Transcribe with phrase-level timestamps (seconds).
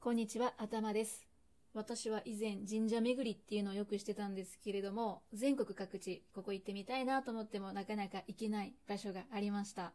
[0.00, 1.26] こんにちは、頭です。
[1.74, 9.92] 私は以前神社巡りっていうのをよくしてたんですけれども、全国各地、ここ行ってみたいなと思ってもなかなか行けない場所がありました。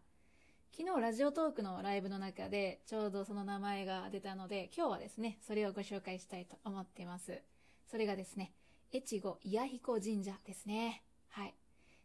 [0.78, 7.42] 昨日ラジオトークのライブの中でちょうどその名前が出たので、今日はですね、それをご紹介したいと思っています。
[7.90, 8.52] それがですね、
[8.94, 11.02] 越後伊谷彦神社ですね。
[11.30, 11.56] はい。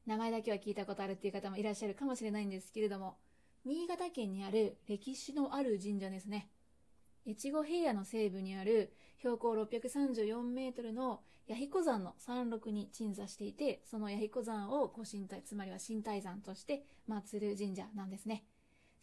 [0.07, 3.17] 名前だけは聞いたことあるっていう方もいらっしゃるかもしれないんですけれども、
[3.65, 6.49] 新潟県にある歴史のある神社ですね。
[7.29, 18.45] 越後平野の西部にある標高634メートルの弥彦山の山麓に鎮座していて、その弥彦山をご神体、つまりは神体山として祀る神社なんですね。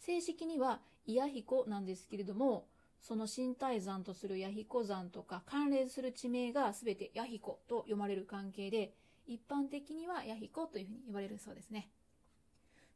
[0.00, 2.66] 正式には伊谷彦なんですけれども、
[3.00, 8.94] その神体山とする弥彦山とか関連する地名がすべて弥彦と読まれる関係で、
[9.28, 11.90] 一般的には弥彦というふうに言われるそうですね。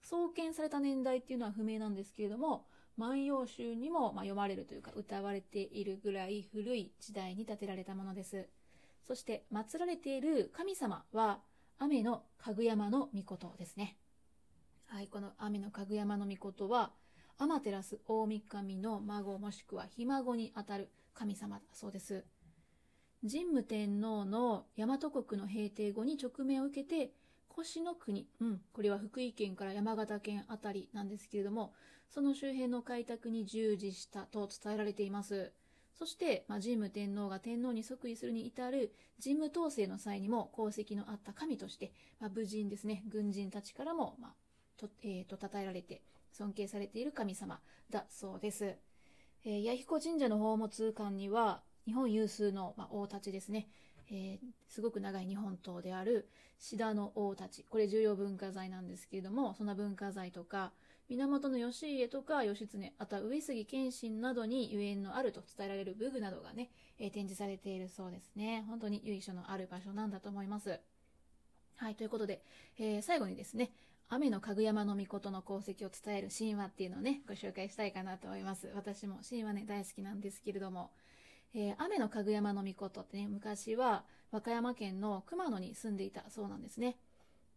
[0.02, 2.66] 創建された年代っていうのは不明なんですけれども、
[2.96, 8.48] 万葉集にもま読まれるというか歌われているぐらい古い時代に建てられたものです。
[9.06, 11.40] そして祀られている神様は
[11.78, 13.96] 雨のかぐやまの御事ですね。
[14.86, 16.92] はい、この雨のかぐやまの御事は
[17.38, 22.24] 天照大神の孫もしくはひ孫にあたる神様だそうです。
[23.22, 27.12] 神武天皇の大和国の平定後に直命を受けて
[27.58, 31.72] 越の国、うん、これは福井県から山形県あたりなんですけれども、
[32.08, 35.52] その周辺の開拓に従事したと伝えられています。
[35.94, 44.34] そして、まあ、神武天皇が天皇に即位するに至る神武統制の際にも功績のあった神として、まあ、武人ですね、軍人たちからも、まあ、
[44.78, 48.76] と、えー、と、称えられて、尊敬されている神様だそうです。
[49.44, 53.68] えー、弥彦神社の宝物館には、日本有数の、まあ、大太刀ですね、
[54.10, 57.64] えー、すごく長い日本刀である志田の大太刀。
[57.68, 60.72] これ重要文化財なんですけれども、そんな文化財とか、
[61.08, 68.64] 源義家とか義経、あとは上杉謙信などにゆえんのあると伝えられる武具などがね、えー、展示されているそうですね。
[68.68, 70.78] 本当に由緒のある場所なんだと思います。
[71.76, 72.42] はい、ということで、
[72.78, 73.72] えー、最後にですね、
[74.08, 78.70] 雨のかぐやまの御事の功績を伝える神話っていうのをね、ご紹介したいかなと思います。
[78.74, 80.90] 私も神話ね、大好きなんですけれども、
[81.54, 86.96] えー、雨のかぐやまの御事ってね、昔は和歌山県の熊野に住んでいたそうなんですね。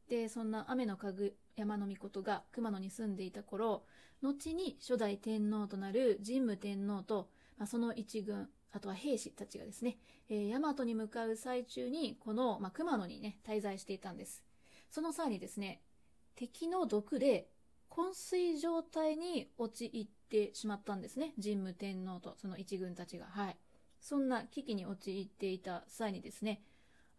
[0.10, 3.84] で、そんな雨のかぐやまの御事が熊野に住んでいた頃、
[4.22, 9.98] 後に初代天皇となる神武天皇と、まあ、その一軍、あとは兵士たちがですね、
[10.30, 14.44] えー、大和に向かう最中に、この、まあ、熊野にね、滞在していたんです。
[14.90, 15.82] その際にですね、
[16.36, 17.48] 敵の毒で
[17.90, 21.34] 昏睡状態に陥ってしまったんですね。
[21.42, 23.28] 神武天皇とその一軍たちが。
[23.28, 23.58] はい。
[24.04, 26.62] そんな危機に陥っていた際にですね、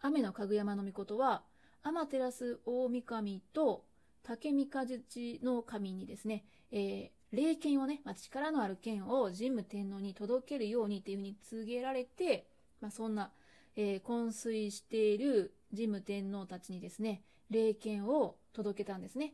[0.02, 1.42] 雨のかぐやまの御事は、
[1.82, 3.86] 天照大神と
[4.22, 12.46] 竹三日月の神にですね、えー、霊剣をね、まあ、力のある剣を神武天皇に届けるようにっていうふうに告げられて、
[12.82, 13.32] まあ、そんな、
[13.76, 19.32] えー、昏睡している神武天皇たちにですね、霊剣を届けたんですね。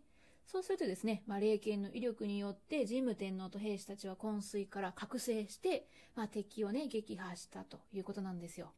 [0.50, 8.72] そうするとですね、まあ、霊剣の威力によって神武天皇と兵士たちは昏睡から覚醒して、まあ、敵をね、撃破したということなんですよ。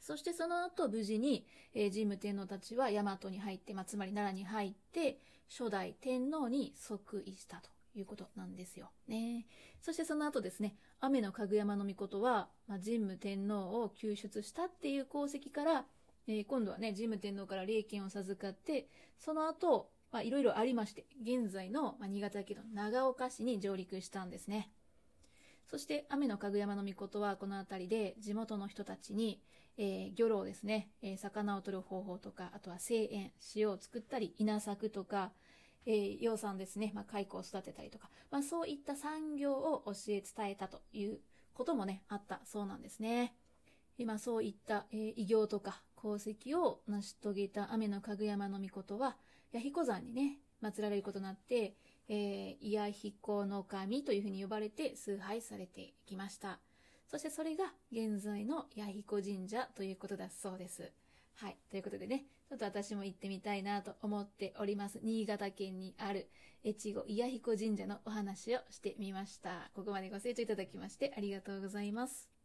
[0.00, 5.18] そしてその後無事に、えー、神武天皇たちは大和に入って、まあ、つまり奈良に入って、
[5.50, 8.88] 初代天皇に即位したということなんですよ。
[9.06, 9.44] ね。
[9.82, 15.84] そしてその後ですね、雨のかぐやまの御事は、まあ、神武天皇を救出したっていう功績から、
[16.26, 24.70] えー、今度はね、神武天皇から霊剣を授かって、その後、まあ、いろいろありまして、現在の、ま、新潟県の長岡市に上陸したんですね。
[25.70, 29.40] そして、雨のかぐやまの御事は、この辺りで地元の人たちに、
[29.78, 35.30] えー、漁労ですね、えー、魚を取る方法とか、あとは製塩、塩を作ったり、稲作とか、
[35.86, 41.20] えー、養蚕ですね、まあ、蚕を育てたりとか、まあ、そういった産業を教え伝えたという
[41.54, 43.34] こともね、あったそうなんですね。
[43.96, 49.16] 今、そういった、えー、偉業とか功績を成し遂げた雨のかぐやまの御事は、
[49.52, 51.76] 弥彦山にね、祀られることになって、
[52.08, 56.58] えー、彦の神というふうに呼ばれて崇拝されてきました。
[57.10, 60.92] そしてそれが現在の弥彦神社ということだそうです。
[61.36, 61.56] はい。
[61.70, 65.00] ということでね、ちょっと私も行ってみたいなと思っております。
[65.02, 66.28] 新潟県にある
[66.64, 69.70] 越後伊谷彦神社のお話をしてみました。
[69.74, 72.39] ここまでご清聴いただきましてありがとうございます。